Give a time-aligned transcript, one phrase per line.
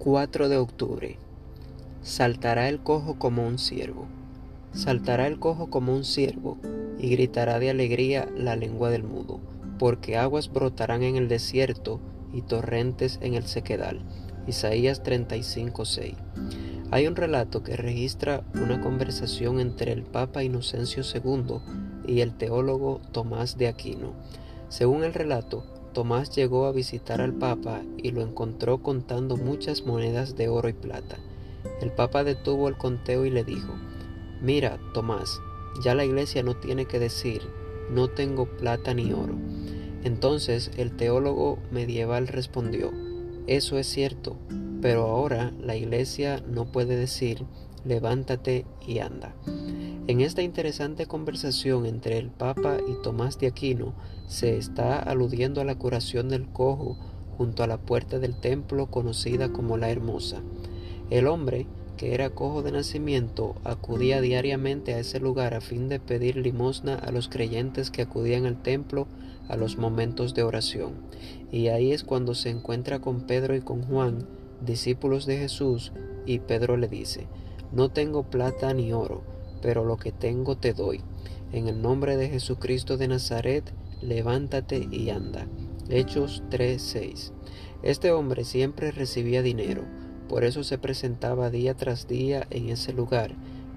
[0.00, 1.18] 4 de octubre.
[2.00, 4.06] Saltará el cojo como un ciervo.
[4.72, 6.56] Saltará el cojo como un ciervo
[6.98, 9.40] y gritará de alegría la lengua del mudo,
[9.78, 12.00] porque aguas brotarán en el desierto
[12.32, 14.00] y torrentes en el sequedal.
[14.46, 16.14] Isaías 35:6.
[16.90, 21.58] Hay un relato que registra una conversación entre el Papa Inocencio II
[22.06, 24.14] y el teólogo Tomás de Aquino.
[24.70, 25.62] Según el relato,
[25.92, 30.72] Tomás llegó a visitar al Papa y lo encontró contando muchas monedas de oro y
[30.72, 31.18] plata.
[31.80, 33.74] El Papa detuvo el conteo y le dijo,
[34.40, 35.40] Mira, Tomás,
[35.82, 37.42] ya la iglesia no tiene que decir,
[37.90, 39.34] no tengo plata ni oro.
[40.04, 42.90] Entonces el teólogo medieval respondió,
[43.46, 44.36] eso es cierto,
[44.80, 47.44] pero ahora la iglesia no puede decir,
[47.84, 49.34] levántate y anda.
[50.10, 53.94] En esta interesante conversación entre el Papa y Tomás de Aquino
[54.26, 56.98] se está aludiendo a la curación del cojo
[57.38, 60.42] junto a la puerta del templo conocida como la Hermosa.
[61.10, 66.00] El hombre, que era cojo de nacimiento, acudía diariamente a ese lugar a fin de
[66.00, 69.06] pedir limosna a los creyentes que acudían al templo
[69.46, 70.94] a los momentos de oración.
[71.52, 74.26] Y ahí es cuando se encuentra con Pedro y con Juan,
[74.60, 75.92] discípulos de Jesús,
[76.26, 77.28] y Pedro le dice,
[77.70, 79.22] No tengo plata ni oro,
[79.60, 81.00] pero lo que tengo te doy.
[81.52, 83.72] En el nombre de Jesucristo de Nazaret,
[84.02, 85.46] levántate y anda.
[85.88, 87.32] Hechos 3:6.
[87.82, 89.84] Este hombre siempre recibía dinero,
[90.28, 93.34] por eso se presentaba día tras día en ese lugar,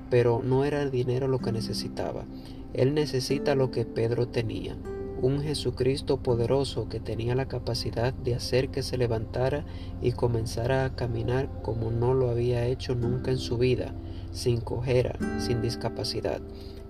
[0.10, 2.26] pero no era el dinero lo que necesitaba.
[2.74, 4.78] Él necesita lo que Pedro tenía,
[5.22, 9.66] un Jesucristo poderoso que tenía la capacidad de hacer que se levantara
[10.02, 13.96] y comenzara a caminar como no lo había hecho nunca en su vida,
[14.34, 16.42] sin cojera, sin discapacidad.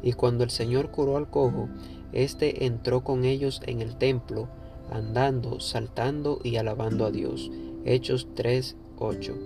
[0.02, 1.70] Y cuando el Señor curó al cojo,
[2.12, 4.48] éste entró con ellos en el templo,
[4.92, 7.52] andando, saltando y alabando a Dios.
[7.86, 9.38] Hechos 3, 8.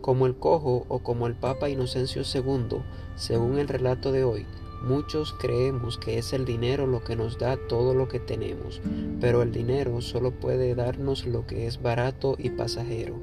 [0.00, 2.78] Como el cojo o como el Papa Inocencio II,
[3.16, 4.46] según el relato de hoy,
[4.82, 8.80] Muchos creemos que es el dinero lo que nos da todo lo que tenemos,
[9.20, 13.16] pero el dinero solo puede darnos lo que es barato y pasajero.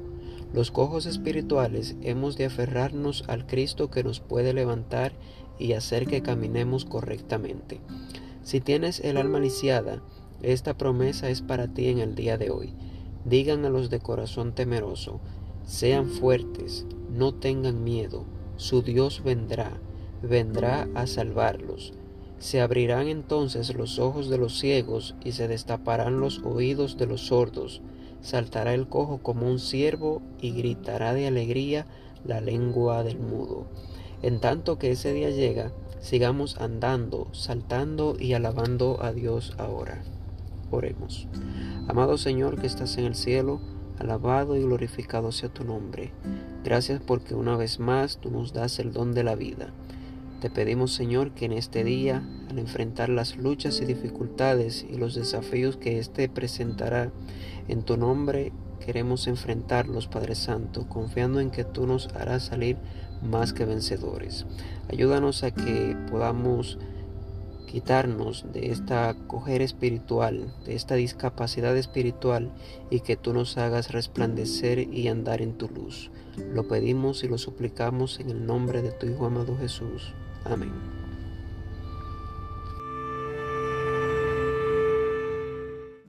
[0.52, 5.12] Los cojos espirituales hemos de aferrarnos al Cristo que nos puede levantar
[5.58, 7.80] y hacer que caminemos correctamente.
[8.42, 10.02] Si tienes el alma lisiada,
[10.42, 12.74] esta promesa es para ti en el día de hoy.
[13.24, 15.20] Digan a los de corazón temeroso,
[15.64, 18.24] sean fuertes, no tengan miedo,
[18.56, 19.80] su Dios vendrá
[20.22, 21.92] vendrá a salvarlos.
[22.38, 27.26] Se abrirán entonces los ojos de los ciegos y se destaparán los oídos de los
[27.26, 27.80] sordos.
[28.26, 31.86] Saltará el cojo como un ciervo y gritará de alegría
[32.24, 33.68] la lengua del mudo.
[34.20, 35.70] En tanto que ese día llega,
[36.00, 40.02] sigamos andando, saltando y alabando a Dios ahora.
[40.72, 41.28] Oremos.
[41.86, 43.60] Amado Señor que estás en el cielo,
[43.96, 46.10] alabado y glorificado sea tu nombre.
[46.64, 49.68] Gracias porque una vez más tú nos das el don de la vida.
[50.40, 55.14] Te pedimos, Señor, que en este día, al enfrentar las luchas y dificultades y los
[55.14, 57.10] desafíos que éste presentará,
[57.68, 58.52] en tu nombre
[58.84, 62.76] queremos enfrentarlos, Padre Santo, confiando en que tú nos harás salir
[63.22, 64.44] más que vencedores.
[64.90, 66.78] Ayúdanos a que podamos
[67.66, 72.52] quitarnos de esta coger espiritual, de esta discapacidad espiritual
[72.90, 76.10] y que tú nos hagas resplandecer y andar en tu luz.
[76.52, 80.14] Lo pedimos y lo suplicamos en el nombre de tu Hijo amado Jesús.
[80.52, 81.05] Amén.